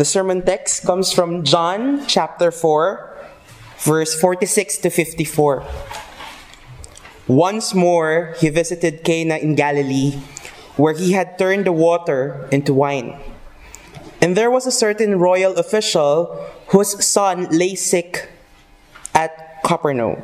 [0.00, 3.20] The sermon text comes from John chapter 4,
[3.84, 5.62] verse 46 to 54.
[7.28, 10.12] Once more, he visited Cana in Galilee,
[10.80, 13.20] where he had turned the water into wine.
[14.22, 18.30] And there was a certain royal official whose son lay sick
[19.14, 20.16] at Capernaum.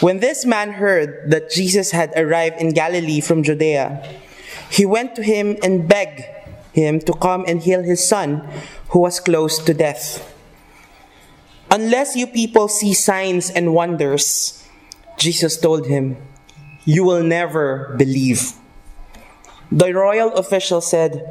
[0.00, 4.02] When this man heard that Jesus had arrived in Galilee from Judea,
[4.68, 6.24] he went to him and begged
[6.74, 8.42] him to come and heal his son,
[8.90, 10.20] who was close to death.
[11.70, 14.62] Unless you people see signs and wonders,
[15.16, 16.18] Jesus told him,
[16.84, 18.52] you will never believe.
[19.72, 21.24] The royal official said,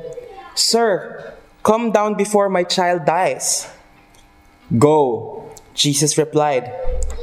[0.56, 3.70] Sir, come down before my child dies.
[4.78, 6.74] Go, Jesus replied,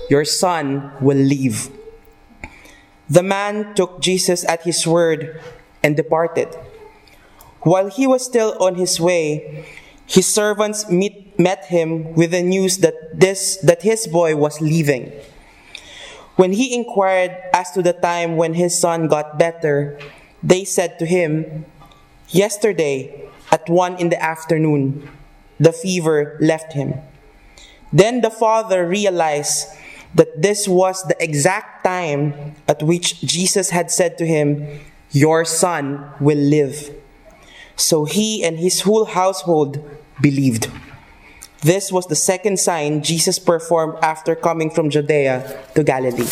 [0.09, 1.71] Your son will live.
[3.09, 5.41] The man took Jesus at his word
[5.83, 6.55] and departed.
[7.63, 9.67] While he was still on his way,
[10.07, 15.13] his servants meet, met him with the news that, this, that his boy was leaving.
[16.37, 19.99] When he inquired as to the time when his son got better,
[20.43, 21.67] they said to him,
[22.29, 25.09] Yesterday, at one in the afternoon,
[25.59, 26.95] the fever left him.
[27.93, 29.69] Then the father realized
[30.15, 34.81] that this was the exact time at which Jesus had said to him,
[35.11, 37.00] Your son will live.
[37.81, 39.83] So he and his whole household
[40.21, 40.71] believed.
[41.63, 46.29] This was the second sign Jesus performed after coming from Judea to Galilee.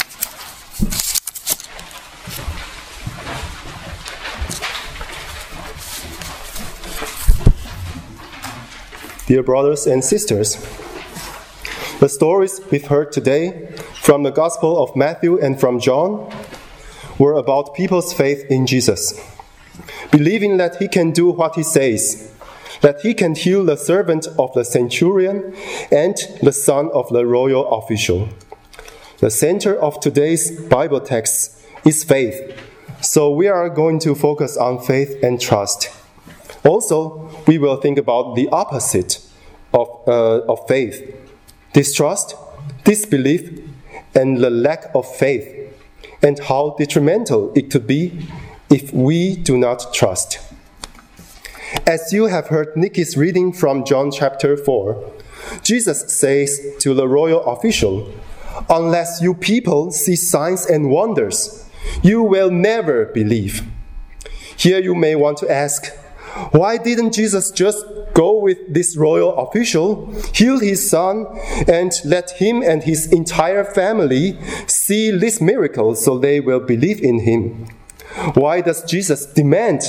[9.27, 10.57] Dear brothers and sisters,
[12.01, 16.31] the stories we've heard today from the Gospel of Matthew and from John
[17.19, 19.19] were about people's faith in Jesus
[20.11, 22.33] believing that he can do what he says,
[22.81, 25.55] that he can heal the servant of the centurion
[25.91, 28.29] and the son of the royal official.
[29.19, 32.57] The center of today's Bible text is faith,
[33.01, 35.91] so we are going to focus on faith and trust.
[36.65, 39.21] Also, we will think about the opposite
[39.73, 41.15] of, uh, of faith
[41.73, 42.35] distrust,
[42.85, 43.61] disbelief,
[44.15, 45.47] and the lack of faith,
[46.23, 48.27] and how detrimental it could be
[48.71, 50.39] if we do not trust.
[51.87, 55.13] As you have heard Nikki's reading from John chapter 4,
[55.63, 58.13] Jesus says to the royal official,
[58.69, 61.69] Unless you people see signs and wonders,
[62.03, 63.63] you will never believe.
[64.57, 65.87] Here you may want to ask,
[66.51, 67.85] why didn't Jesus just
[68.15, 71.27] go with this royal official, heal his son,
[71.67, 77.21] and let him and his entire family see this miracle so they will believe in
[77.21, 77.67] him?
[78.35, 79.83] Why does Jesus demand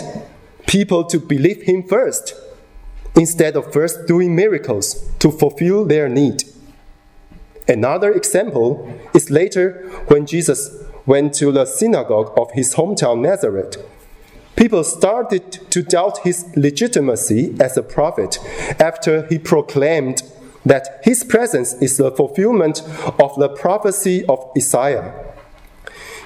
[0.67, 2.35] people to believe him first
[3.15, 6.43] instead of first doing miracles to fulfill their need?
[7.67, 13.77] Another example is later when Jesus went to the synagogue of his hometown Nazareth.
[14.55, 18.39] People started to doubt his legitimacy as a prophet
[18.79, 20.21] after he proclaimed
[20.65, 22.81] that his presence is the fulfillment
[23.19, 25.28] of the prophecy of Isaiah.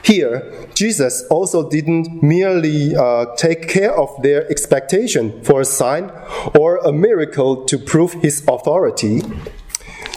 [0.03, 6.11] Here, Jesus also didn't merely uh, take care of their expectation for a sign
[6.59, 9.21] or a miracle to prove his authority.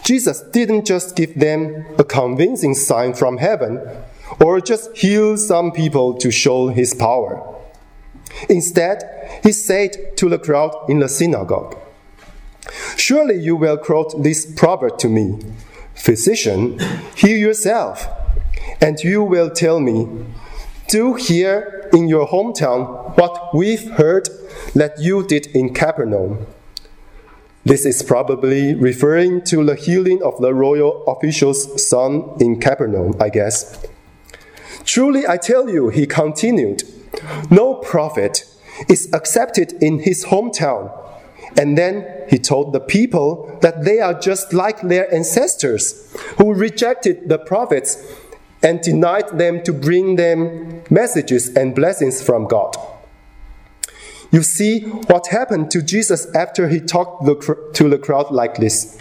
[0.02, 3.80] Jesus didn't just give them a convincing sign from heaven
[4.40, 7.40] or just heal some people to show his power.
[8.48, 9.04] Instead,
[9.44, 11.76] he said to the crowd in the synagogue,
[12.96, 15.38] Surely you will quote this proverb to me
[15.94, 16.80] Physician,
[17.14, 18.25] heal yourself
[18.80, 20.06] and you will tell me,
[20.88, 24.28] Do here in your hometown what we've heard
[24.74, 26.46] that you did in Capernaum.
[27.64, 33.28] This is probably referring to the healing of the royal official's son in Capernaum, I
[33.28, 33.84] guess.
[34.84, 36.84] Truly, I tell you, he continued,
[37.50, 38.44] no prophet
[38.88, 40.92] is accepted in his hometown.
[41.58, 47.28] And then he told the people that they are just like their ancestors who rejected
[47.28, 47.96] the prophets
[48.66, 52.76] and denied them to bring them messages and blessings from God.
[54.32, 57.24] You see what happened to Jesus after he talked
[57.76, 59.00] to the crowd like this.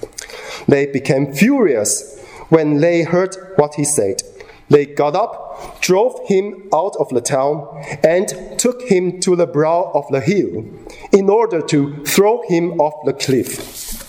[0.67, 4.21] They became furious when they heard what he said.
[4.69, 7.67] They got up, drove him out of the town,
[8.03, 10.63] and took him to the brow of the hill
[11.11, 14.03] in order to throw him off the cliff.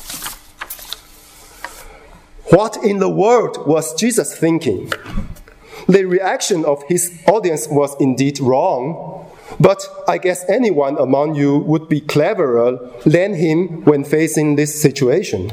[2.50, 4.92] What in the world was Jesus thinking?
[5.88, 9.26] The reaction of his audience was indeed wrong.
[9.60, 15.52] But I guess anyone among you would be cleverer than him when facing this situation.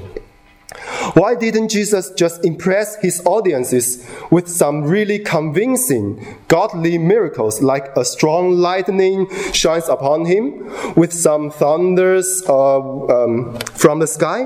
[1.13, 8.05] Why didn't Jesus just impress his audiences with some really convincing godly miracles like a
[8.05, 14.43] strong lightning shines upon him, with some thunders uh, um, from the sky,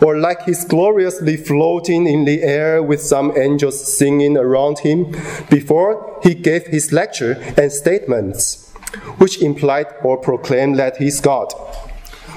[0.00, 5.14] or like he's gloriously floating in the air with some angels singing around him
[5.50, 8.72] before he gave his lecture and statements,
[9.18, 11.52] which implied or proclaimed that he's God?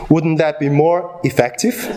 [0.09, 1.87] Wouldn't that be more effective?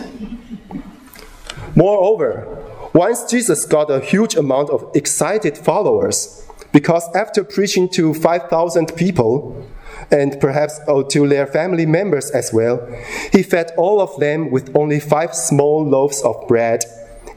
[1.75, 2.63] Moreover,
[2.93, 9.65] once Jesus got a huge amount of excited followers, because after preaching to 5,000 people,
[10.11, 10.79] and perhaps
[11.09, 12.85] to their family members as well,
[13.31, 16.83] he fed all of them with only five small loaves of bread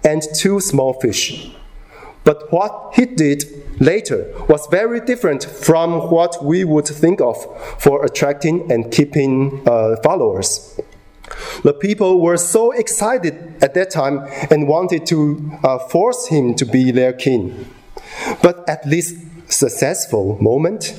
[0.05, 1.51] and two small fish.
[2.25, 3.45] But what he did
[3.81, 7.37] later was very different from what we would think of
[7.81, 10.79] for attracting and keeping uh, followers.
[11.63, 16.65] The people were so excited at that time and wanted to uh, force him to
[16.65, 17.69] be their king.
[18.43, 19.15] But at this
[19.49, 20.99] successful moment,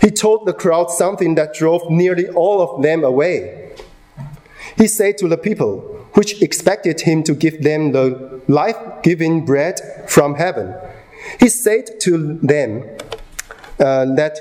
[0.00, 3.72] he told the crowd something that drove nearly all of them away.
[4.76, 5.78] He said to the people,
[6.12, 10.74] which expected him to give them the life giving bread from heaven,
[11.40, 12.84] he said to them
[13.80, 14.38] uh, that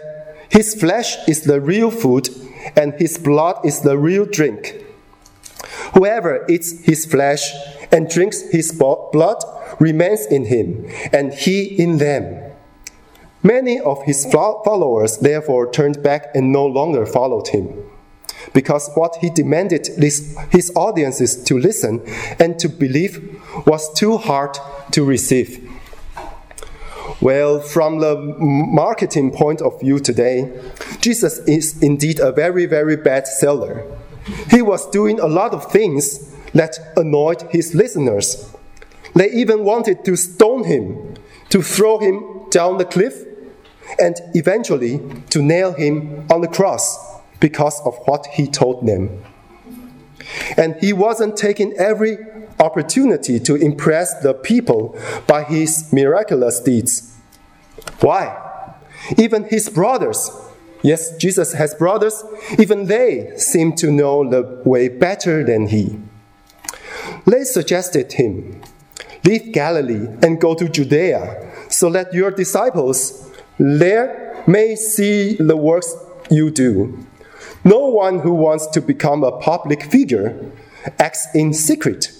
[0.49, 2.29] his flesh is the real food
[2.75, 4.83] and his blood is the real drink.
[5.93, 7.51] Whoever eats his flesh
[7.91, 9.43] and drinks his blood
[9.79, 12.51] remains in him, and he in them.
[13.43, 17.69] Many of his followers therefore turned back and no longer followed him,
[18.53, 22.01] because what he demanded his audiences to listen
[22.39, 24.57] and to believe was too hard
[24.91, 25.64] to receive.
[27.25, 30.61] Well, from the marketing point of view today,
[31.01, 33.83] Jesus is indeed a very, very bad seller.
[34.51, 38.53] He was doing a lot of things that annoyed his listeners.
[39.15, 41.15] They even wanted to stone him,
[41.49, 43.25] to throw him down the cliff,
[43.99, 45.01] and eventually
[45.31, 49.25] to nail him on the cross because of what he told them.
[50.57, 52.19] And he wasn't taking every
[52.59, 54.95] opportunity to impress the people
[55.25, 57.13] by his miraculous deeds.
[57.99, 58.41] Why?
[59.17, 60.31] Even his brothers,
[60.81, 62.23] yes, Jesus has brothers,
[62.57, 65.99] even they seem to know the way better than he.
[67.25, 68.61] They suggested him,
[69.23, 75.95] Leave Galilee and go to Judea, so that your disciples there may see the works
[76.29, 77.05] you do.
[77.63, 80.51] No one who wants to become a public figure
[80.99, 82.11] acts in secret.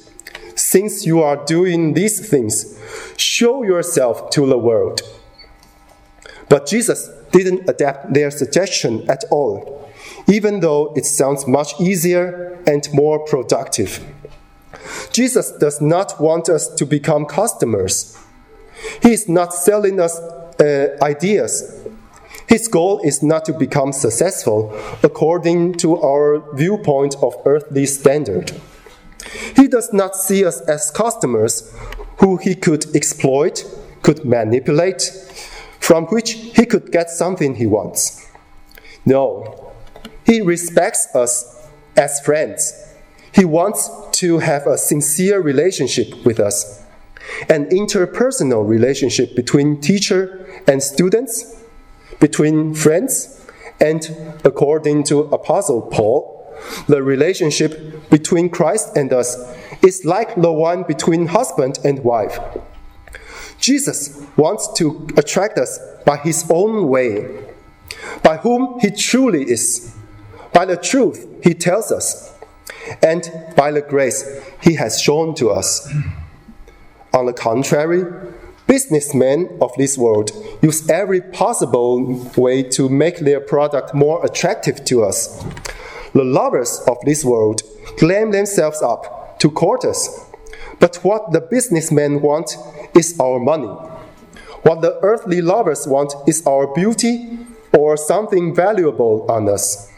[0.56, 2.80] Since you are doing these things,
[3.18, 5.01] show yourself to the world.
[6.50, 9.89] But Jesus didn't adapt their suggestion at all,
[10.27, 14.03] even though it sounds much easier and more productive.
[15.12, 18.18] Jesus does not want us to become customers.
[19.01, 21.81] He is not selling us uh, ideas.
[22.48, 28.51] His goal is not to become successful according to our viewpoint of earthly standard.
[29.56, 31.74] He does not see us as customers
[32.19, 33.65] who he could exploit,
[34.03, 35.12] could manipulate,
[35.86, 38.28] from which he could get something he wants.
[39.06, 39.72] No,
[40.26, 42.74] he respects us as friends.
[43.32, 46.84] He wants to have a sincere relationship with us,
[47.50, 51.63] an interpersonal relationship between teacher and students,
[52.20, 53.46] between friends,
[53.80, 54.01] and
[54.44, 56.51] according to Apostle Paul,
[56.88, 59.38] the relationship between Christ and us
[59.84, 62.39] is like the one between husband and wife.
[63.65, 67.43] Jesus wants to attract us by his own way,
[68.22, 69.95] by whom he truly is,
[70.53, 72.31] by the truth he tells us,
[73.01, 74.24] and by the grace
[74.62, 75.91] he has shown to us.
[77.12, 78.03] On the contrary,
[78.67, 80.29] businessmen of this world
[80.62, 85.43] use every possible way to make their product more attractive to us.
[86.13, 87.63] The lovers of this world
[87.98, 90.24] claim themselves up to court us.
[90.79, 92.58] But what the businessmen want
[92.94, 93.74] is our money.
[94.63, 97.38] What the earthly lovers want is our beauty
[97.72, 99.91] or something valuable on us.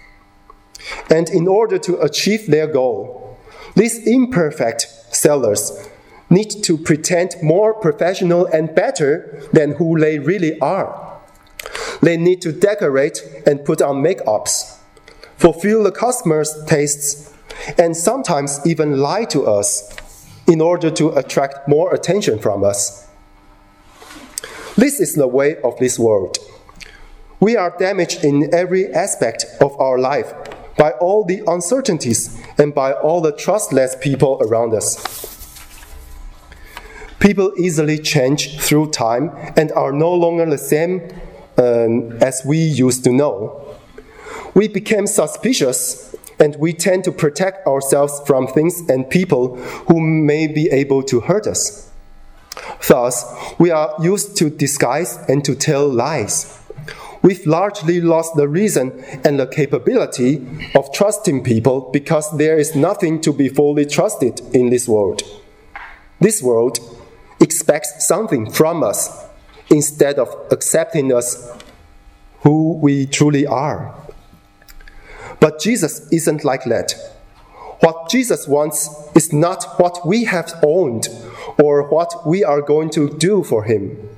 [1.10, 3.38] And in order to achieve their goal,
[3.75, 5.89] these imperfect sellers
[6.29, 11.19] need to pretend more professional and better than who they really are.
[12.01, 14.77] They need to decorate and put on makeups,
[15.38, 17.34] fulfill the customer's tastes,
[17.77, 19.96] and sometimes even lie to us
[20.48, 23.08] in order to attract more attention from us.
[24.75, 26.38] This is the way of this world.
[27.39, 30.34] We are damaged in every aspect of our life
[30.77, 35.27] by all the uncertainties and by all the trustless people around us.
[37.20, 41.10] People easily change through time and are no longer the same
[41.58, 43.75] um, as we used to know.
[44.54, 50.48] We became suspicious and we tend to protect ourselves from things and people who may
[50.48, 51.91] be able to hurt us.
[52.88, 53.25] Thus,
[53.60, 56.60] we are used to disguise and to tell lies.
[57.22, 63.22] We've largely lost the reason and the capability of trusting people because there is nothing
[63.22, 65.24] to be fully trusted in this world.
[66.20, 66.79] This world
[67.41, 69.25] expects something from us
[69.70, 71.51] instead of accepting us
[72.41, 73.94] who we truly are.
[75.39, 76.94] But Jesus isn't like that.
[77.79, 81.08] What Jesus wants is not what we have owned
[81.60, 84.10] or what we are going to do for Him.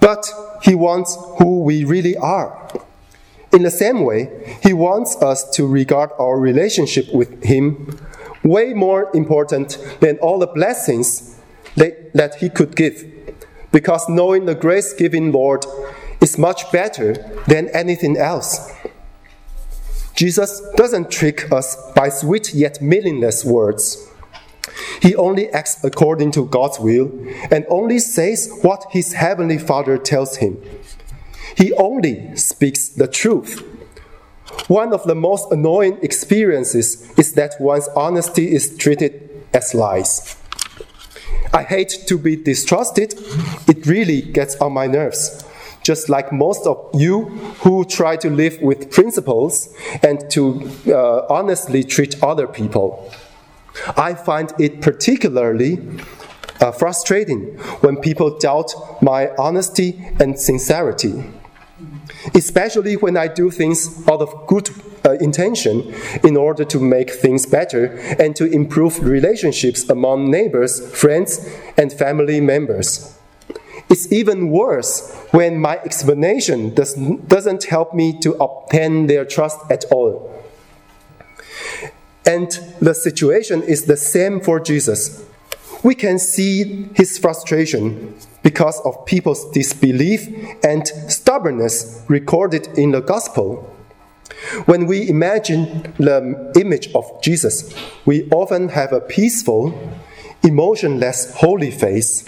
[0.00, 0.26] But
[0.62, 2.70] He wants who we really are.
[3.52, 7.98] In the same way, He wants us to regard our relationship with Him
[8.44, 11.36] way more important than all the blessings
[11.76, 13.04] that, that He could give.
[13.72, 15.64] Because knowing the grace giving Lord
[16.20, 17.14] is much better
[17.48, 18.72] than anything else.
[20.20, 24.06] Jesus doesn't trick us by sweet yet meaningless words.
[25.00, 27.10] He only acts according to God's will
[27.50, 30.62] and only says what his heavenly Father tells him.
[31.56, 33.66] He only speaks the truth.
[34.68, 40.36] One of the most annoying experiences is that one's honesty is treated as lies.
[41.54, 43.14] I hate to be distrusted,
[43.66, 45.46] it really gets on my nerves.
[45.90, 47.24] Just like most of you
[47.64, 53.12] who try to live with principles and to uh, honestly treat other people.
[53.96, 55.80] I find it particularly
[56.60, 57.40] uh, frustrating
[57.82, 61.24] when people doubt my honesty and sincerity,
[62.36, 64.70] especially when I do things out of good
[65.04, 65.92] uh, intention
[66.22, 67.86] in order to make things better
[68.20, 73.19] and to improve relationships among neighbors, friends, and family members.
[73.90, 79.84] It's even worse when my explanation does, doesn't help me to obtain their trust at
[79.90, 80.32] all.
[82.24, 82.48] And
[82.80, 85.24] the situation is the same for Jesus.
[85.82, 90.28] We can see his frustration because of people's disbelief
[90.62, 93.74] and stubbornness recorded in the gospel.
[94.66, 97.74] When we imagine the image of Jesus,
[98.06, 99.74] we often have a peaceful,
[100.44, 102.24] emotionless, holy face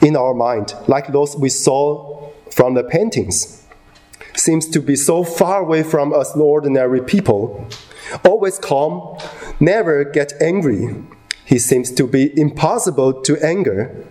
[0.00, 3.64] in our mind, like those we saw from the paintings.
[4.34, 7.68] Seems to be so far away from us ordinary people
[8.24, 9.18] always calm,
[9.60, 10.94] never get angry.
[11.44, 14.04] He seems to be impossible to anger.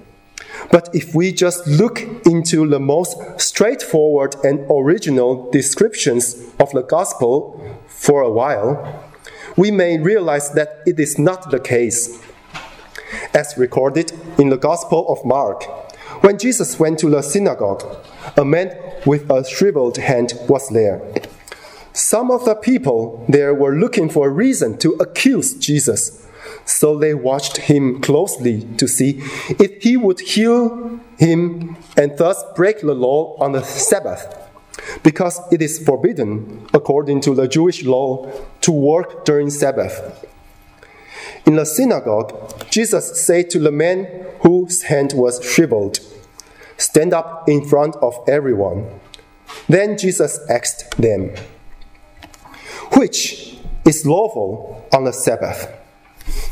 [0.72, 7.79] But if we just look into the most straightforward and original descriptions of the gospel
[7.88, 9.03] for a while,
[9.55, 12.22] we may realize that it is not the case.
[13.33, 15.63] As recorded in the Gospel of Mark,
[16.23, 17.83] when Jesus went to the synagogue,
[18.35, 21.01] a man with a shriveled hand was there.
[21.93, 26.25] Some of the people there were looking for a reason to accuse Jesus.
[26.65, 29.21] So they watched him closely to see
[29.59, 34.33] if he would heal him and thus break the law on the Sabbath.
[35.03, 40.27] Because it is forbidden, according to the Jewish law, to work during Sabbath.
[41.48, 46.00] In the synagogue, Jesus said to the man whose hand was shriveled,
[46.75, 49.00] Stand up in front of everyone.
[49.70, 51.34] Then Jesus asked them,
[52.98, 55.72] which is lawful on the Sabbath?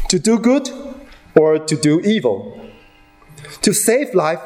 [0.07, 0.69] To do good
[1.35, 2.57] or to do evil?
[3.63, 4.39] To save life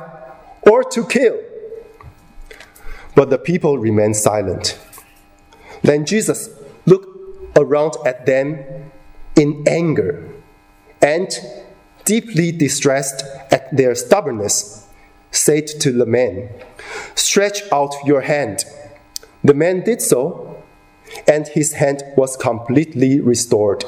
[0.63, 1.39] or to kill?
[3.13, 4.79] But the people remained silent.
[5.83, 6.49] Then Jesus
[6.87, 7.07] looked
[7.55, 8.91] around at them
[9.35, 10.38] in anger
[11.01, 11.29] and,
[12.05, 14.87] deeply distressed at their stubbornness,
[15.31, 16.49] said to the man,
[17.15, 18.65] Stretch out your hand.
[19.43, 20.49] The man did so
[21.27, 23.83] and his hand was completely restored.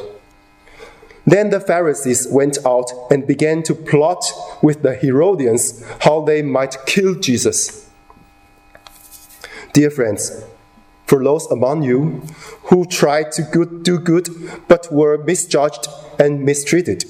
[1.25, 4.23] Then the Pharisees went out and began to plot
[4.63, 7.87] with the Herodians how they might kill Jesus.
[9.73, 10.43] Dear friends,
[11.11, 12.21] for those among you
[12.69, 14.29] who tried to good, do good
[14.69, 17.03] but were misjudged and mistreated,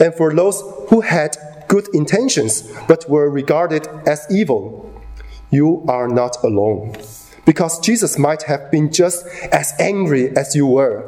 [0.00, 1.36] and for those who had
[1.68, 4.92] good intentions but were regarded as evil,
[5.50, 6.96] you are not alone
[7.44, 11.04] because Jesus might have been just as angry as you were.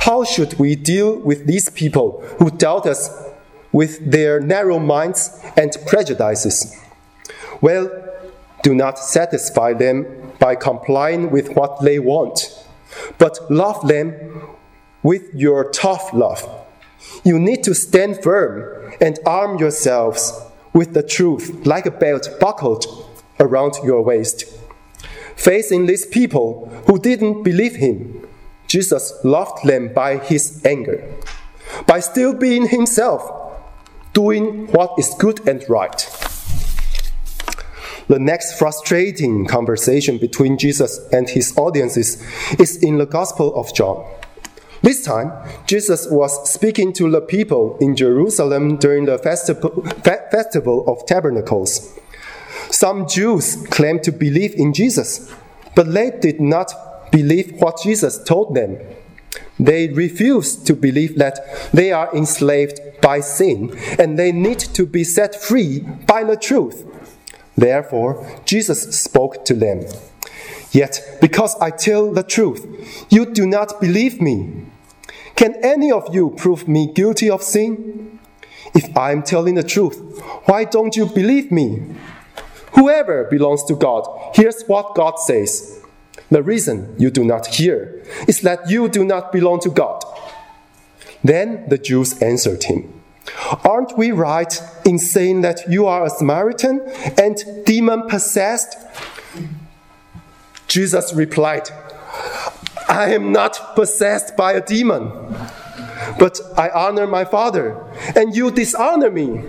[0.00, 3.08] How should we deal with these people who doubt us
[3.70, 6.76] with their narrow minds and prejudices?
[7.60, 7.88] Well,
[8.62, 12.66] Do not satisfy them by complying with what they want,
[13.16, 14.42] but love them
[15.04, 16.42] with your tough love.
[17.22, 20.32] You need to stand firm and arm yourselves
[20.72, 22.84] with the truth like a belt buckled
[23.38, 24.46] around your waist.
[25.36, 28.26] Facing these people who didn't believe him,
[28.66, 31.08] Jesus loved them by his anger,
[31.86, 33.22] by still being himself,
[34.12, 36.31] doing what is good and right.
[38.08, 42.22] The next frustrating conversation between Jesus and his audiences
[42.58, 44.04] is in the Gospel of John.
[44.82, 45.32] This time,
[45.66, 51.98] Jesus was speaking to the people in Jerusalem during the festival, of Tabernacles.
[52.70, 55.32] Some Jews claimed to believe in Jesus,
[55.76, 58.78] but they did not believe what Jesus told them.
[59.60, 61.38] They refused to believe that
[61.72, 66.84] they are enslaved by sin and they need to be set free by the truth.
[67.62, 69.86] Therefore, Jesus spoke to them.
[70.72, 74.66] Yet, because I tell the truth, you do not believe me.
[75.36, 78.18] Can any of you prove me guilty of sin?
[78.74, 79.96] If I am telling the truth,
[80.46, 81.82] why don't you believe me?
[82.72, 85.84] Whoever belongs to God hears what God says.
[86.32, 90.02] The reason you do not hear is that you do not belong to God.
[91.22, 93.01] Then the Jews answered him,
[93.64, 96.80] Aren't we right in saying that you are a Samaritan
[97.18, 98.76] and demon possessed?
[100.66, 101.68] Jesus replied,
[102.88, 105.10] I am not possessed by a demon,
[106.18, 107.76] but I honor my Father,
[108.16, 109.44] and you dishonor me.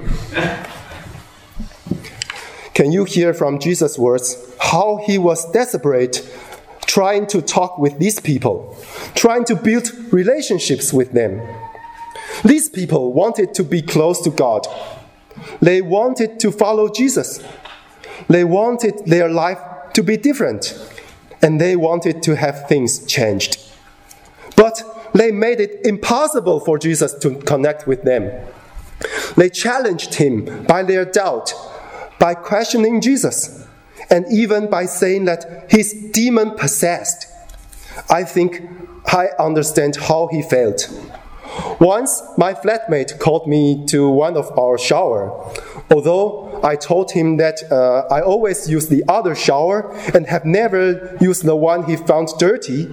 [2.74, 6.28] Can you hear from Jesus' words how he was desperate
[6.86, 8.78] trying to talk with these people,
[9.16, 11.42] trying to build relationships with them?
[12.44, 14.68] These people wanted to be close to God.
[15.62, 17.44] They wanted to follow Jesus.
[18.28, 19.60] They wanted their life
[19.94, 20.78] to be different.
[21.42, 23.60] And they wanted to have things changed.
[24.56, 24.82] But
[25.14, 28.32] they made it impossible for Jesus to connect with them.
[29.36, 31.54] They challenged him by their doubt
[32.20, 33.68] by questioning Jesus
[34.10, 37.28] and even by saying that he's demon possessed.
[38.10, 38.62] I think
[39.08, 40.90] I understand how he felt.
[41.80, 45.32] Once, my flatmate called me to one of our shower.
[45.92, 51.18] Although I told him that uh, I always use the other shower and have never
[51.20, 52.90] used the one he found dirty,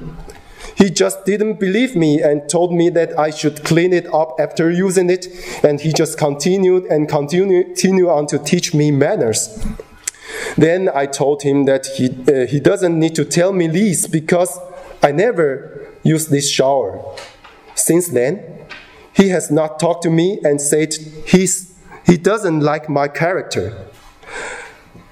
[0.77, 4.71] he just didn't believe me and told me that I should clean it up after
[4.71, 5.27] using it,
[5.63, 9.63] and he just continued and continued continue on to teach me manners.
[10.57, 14.59] Then I told him that he, uh, he doesn't need to tell me this because
[15.03, 17.03] I never use this shower.
[17.81, 18.43] Since then,
[19.15, 20.95] he has not talked to me and said
[21.27, 23.87] he's, he doesn't like my character.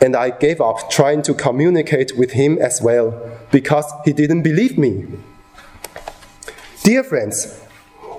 [0.00, 4.76] And I gave up trying to communicate with him as well because he didn't believe
[4.76, 5.06] me.
[6.84, 7.60] Dear friends,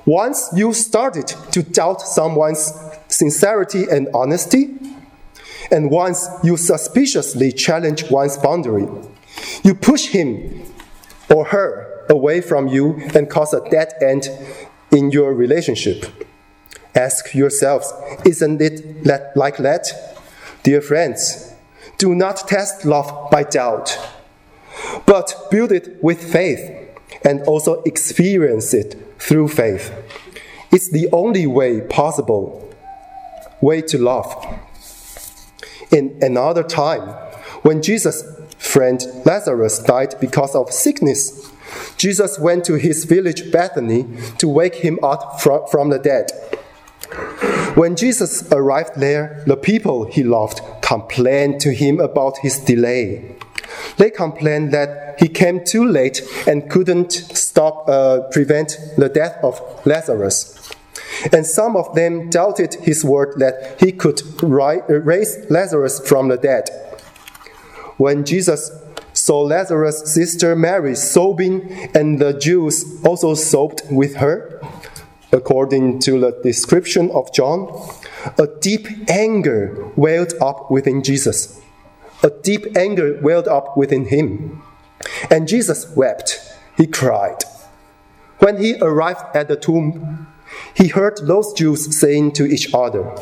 [0.05, 2.73] once you started to doubt someone's
[3.07, 4.75] sincerity and honesty,
[5.71, 8.87] and once you suspiciously challenge one's boundary,
[9.63, 10.63] you push him
[11.33, 14.29] or her away from you and cause a dead end
[14.91, 16.05] in your relationship.
[16.95, 17.93] Ask yourselves,
[18.25, 20.17] isn't it like that?
[20.63, 21.53] Dear friends,
[21.97, 23.97] do not test love by doubt,
[25.05, 26.71] but build it with faith
[27.23, 29.93] and also experience it through faith.
[30.71, 32.73] It's the only way possible
[33.61, 34.59] way to love.
[35.91, 37.01] In another time,
[37.63, 38.23] when Jesus'
[38.59, 41.51] friend Lazarus died because of sickness,
[41.97, 44.05] Jesus went to his village Bethany
[44.37, 46.31] to wake him up from the dead.
[47.75, 53.35] When Jesus arrived there, the people he loved complained to him about his delay.
[53.97, 59.61] They complained that he came too late and couldn't stop, uh, prevent the death of
[59.85, 60.73] Lazarus.
[61.31, 66.69] And some of them doubted his word that he could raise Lazarus from the dead.
[67.99, 68.71] When Jesus
[69.11, 74.61] saw Lazarus' sister Mary sobbing, and the Jews also sobbed with her,
[75.33, 77.67] according to the description of John,
[78.37, 81.59] a deep anger welled up within Jesus.
[82.23, 84.63] A deep anger welled up within him.
[85.29, 86.39] And Jesus wept.
[86.77, 87.43] He cried.
[88.37, 90.25] When he arrived at the tomb,
[90.73, 93.13] he heard those Jews saying to each other,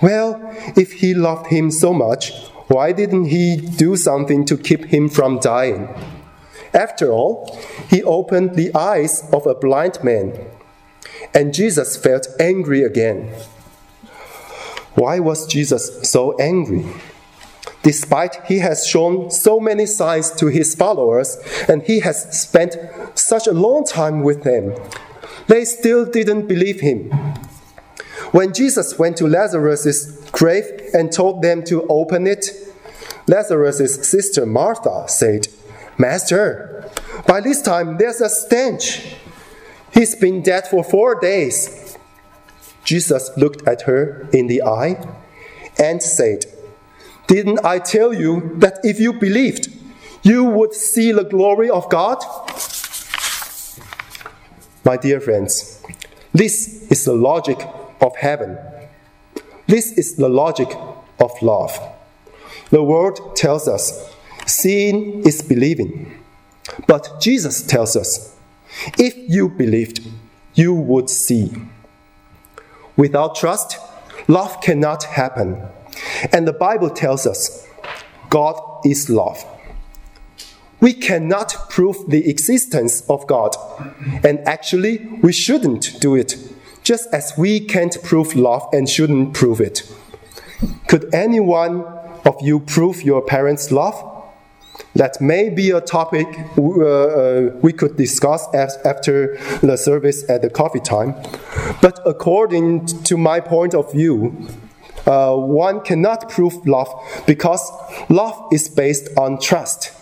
[0.00, 0.40] Well,
[0.76, 5.40] if he loved him so much, why didn't he do something to keep him from
[5.40, 5.88] dying?
[6.72, 10.38] After all, he opened the eyes of a blind man.
[11.34, 13.34] And Jesus felt angry again.
[14.94, 16.86] Why was Jesus so angry?
[17.82, 22.76] despite he has shown so many signs to his followers and he has spent
[23.14, 24.74] such a long time with them,
[25.46, 27.10] they still didn't believe him.
[28.32, 32.50] When Jesus went to Lazarus' grave and told them to open it,
[33.26, 35.48] Lazarus' sister Martha said,
[35.98, 36.90] Master,
[37.26, 39.14] by this time there's a stench.
[39.92, 41.96] He's been dead for four days.
[42.84, 44.96] Jesus looked at her in the eye
[45.78, 46.46] and said,
[47.26, 49.68] Didn't I tell you that if you believed,
[50.22, 52.18] you would see the glory of God?
[54.84, 55.82] My dear friends,
[56.32, 57.58] this is the logic
[58.00, 58.58] of heaven.
[59.70, 60.68] This is the logic
[61.20, 61.78] of love.
[62.70, 64.12] The world tells us
[64.44, 66.18] seeing is believing.
[66.88, 68.36] But Jesus tells us
[68.98, 70.00] if you believed,
[70.54, 71.52] you would see.
[72.96, 73.78] Without trust,
[74.26, 75.62] love cannot happen.
[76.32, 77.64] And the Bible tells us
[78.28, 79.44] God is love.
[80.80, 83.54] We cannot prove the existence of God,
[84.24, 86.36] and actually, we shouldn't do it,
[86.82, 89.90] just as we can't prove love and shouldn't prove it.
[90.88, 91.84] Could anyone
[92.26, 94.06] of you prove your parents' love?
[94.94, 96.26] That may be a topic
[96.58, 101.14] uh, uh, we could discuss after the service at the coffee time.
[101.80, 104.48] But according to my point of view,
[105.06, 106.88] uh, one cannot prove love
[107.26, 107.70] because
[108.08, 109.92] love is based on trust.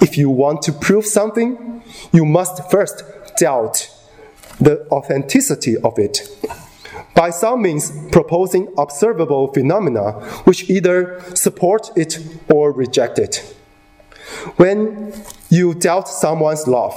[0.00, 3.04] If you want to prove something, you must first
[3.38, 3.91] doubt
[4.62, 6.28] the authenticity of it.
[7.14, 10.12] By some means, proposing observable phenomena
[10.44, 13.54] which either support it or reject it.
[14.56, 15.12] When
[15.50, 16.94] you doubt someone's love,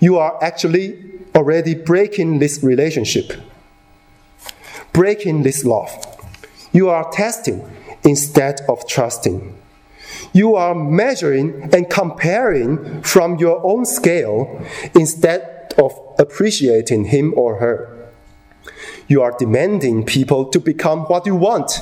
[0.00, 1.02] you are actually
[1.34, 3.32] already breaking this relationship,
[4.92, 5.90] breaking this love.
[6.72, 7.64] You are testing
[8.04, 9.56] instead of trusting.
[10.32, 18.08] You are measuring and comparing from your own scale instead of appreciating him or her.
[19.08, 21.78] You are demanding people to become what you want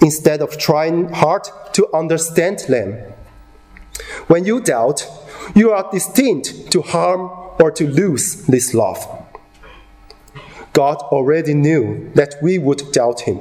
[0.00, 2.94] instead of trying hard to understand them.
[4.26, 5.06] When you doubt,
[5.54, 7.30] you are destined to harm
[7.60, 9.06] or to lose this love.
[10.72, 13.40] God already knew that we would doubt him.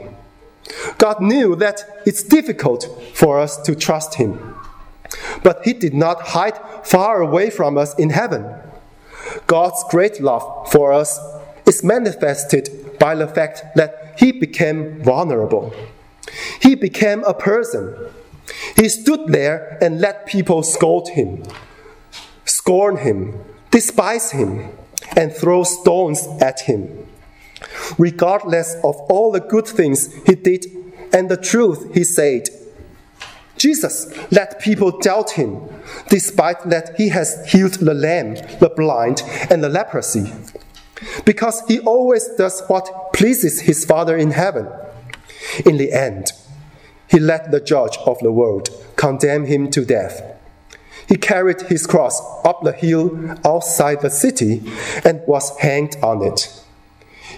[0.97, 4.55] God knew that it's difficult for us to trust Him.
[5.43, 8.45] But He did not hide far away from us in heaven.
[9.51, 11.19] God's great love for us
[11.67, 15.73] is manifested by the fact that He became vulnerable.
[16.61, 17.93] He became a person.
[18.77, 21.43] He stood there and let people scold Him,
[22.45, 24.69] scorn Him, despise Him,
[25.17, 27.07] and throw stones at Him
[27.97, 30.65] regardless of all the good things he did
[31.13, 32.47] and the truth he said.
[33.61, 35.61] Jesus let people doubt him,
[36.09, 39.21] despite that he has healed the lame, the blind,
[39.51, 40.33] and the leprosy.
[41.25, 44.67] Because he always does what pleases his Father in heaven.
[45.63, 46.31] In the end,
[47.07, 50.23] he let the judge of the world condemn him to death.
[51.07, 54.63] He carried his cross up the hill outside the city
[55.05, 56.51] and was hanged on it.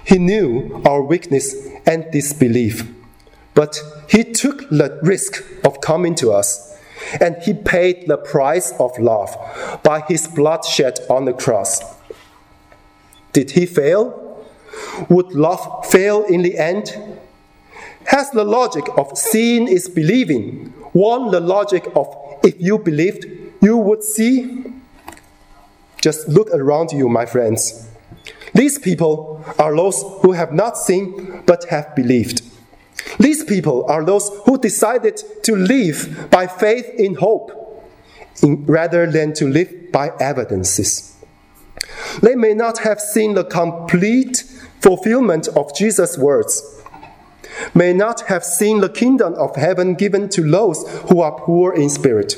[0.05, 1.53] He knew our weakness
[1.85, 2.89] and disbelief,
[3.53, 3.81] but
[4.13, 6.77] He took the risk of coming to us,
[7.19, 9.35] and He paid the price of love
[9.81, 11.81] by His blood shed on the cross.
[13.31, 14.45] Did He fail?
[15.09, 16.95] Would love fail in the end?
[18.05, 23.25] Has the logic of seeing is believing won the logic of if you believed,
[23.61, 24.63] you would see?
[26.03, 27.89] Just look around you, my friends.
[28.53, 32.52] These people are those who have not seen but have believed.
[33.19, 37.51] These people are those who decided to live by faith in hope
[38.41, 41.15] in, rather than to live by evidences.
[42.21, 44.43] They may not have seen the complete
[44.81, 46.81] fulfillment of Jesus' words,
[47.73, 51.89] may not have seen the kingdom of heaven given to those who are poor in
[51.89, 52.35] spirit,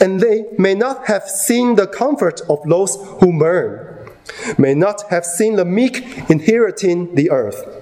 [0.00, 3.84] and they may not have seen the comfort of those who mourn
[4.56, 7.77] may not have seen the meek inheriting the earth.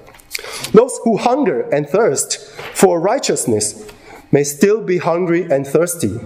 [0.72, 2.38] Those who hunger and thirst
[2.74, 3.90] for righteousness
[4.30, 6.18] may still be hungry and thirsty.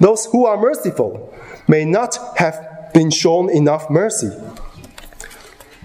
[0.00, 1.32] Those who are merciful
[1.68, 4.30] may not have been shown enough mercy.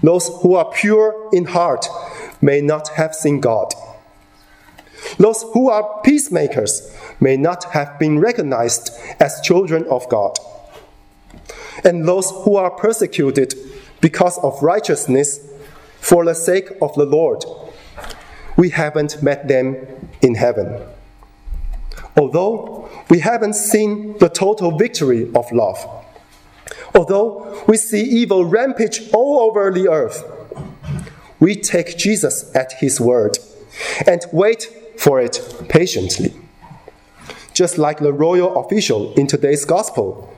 [0.02, 1.86] Those who are pure in heart
[2.40, 3.72] may not have seen God.
[5.18, 10.38] Those who are peacemakers may not have been recognized as children of God
[11.84, 13.54] and those who are persecuted
[14.00, 15.46] because of righteousness
[16.00, 17.44] for the sake of the Lord.
[18.56, 19.76] We haven't met them
[20.22, 20.82] in heaven.
[22.16, 25.78] although we haven't seen the total victory of love,
[26.94, 30.24] although we see evil rampage all over the earth,
[31.38, 33.38] we take Jesus at his word
[34.06, 34.64] and wait
[34.96, 36.34] for it patiently.
[37.54, 40.32] Just like the royal official in today's gospel,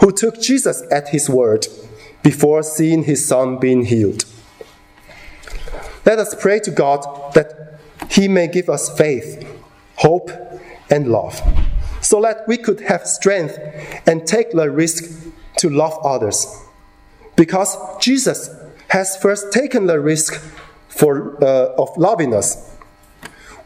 [0.00, 1.66] who took Jesus at his word
[2.22, 4.24] before seeing his son being healed.
[6.04, 7.78] Let us pray to God that
[8.10, 9.46] he may give us faith,
[9.96, 10.30] hope,
[10.90, 11.40] and love,
[12.00, 13.58] so that we could have strength
[14.06, 15.04] and take the risk
[15.58, 16.46] to love others.
[17.36, 18.50] Because Jesus
[18.88, 20.42] has first taken the risk
[20.88, 22.74] for, uh, of loving us.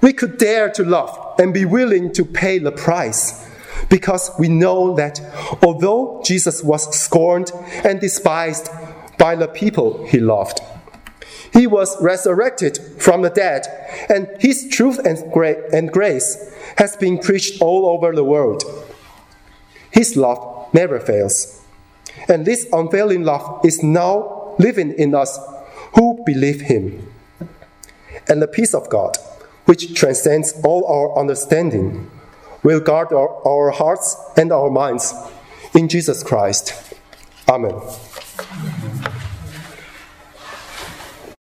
[0.00, 3.48] We could dare to love and be willing to pay the price
[3.92, 5.20] because we know that
[5.62, 7.52] although Jesus was scorned
[7.84, 8.70] and despised
[9.18, 10.60] by the people he loved,
[11.52, 13.66] he was resurrected from the dead,
[14.08, 18.64] and his truth and, gra- and grace has been preached all over the world.
[19.90, 21.62] His love never fails.
[22.28, 25.38] And this unfailing love is now living in us
[25.96, 27.12] who believe him.
[28.26, 29.18] And the peace of God,
[29.66, 32.10] which transcends all our understanding,
[32.62, 35.14] will guard our, our hearts and our minds
[35.74, 36.94] in Jesus Christ.
[37.48, 37.80] Amen.